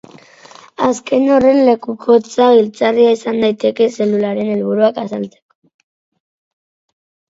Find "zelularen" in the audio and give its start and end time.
4.01-4.53